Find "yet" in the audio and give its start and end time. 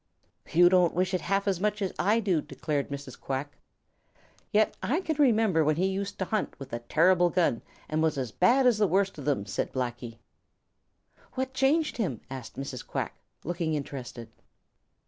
4.51-4.75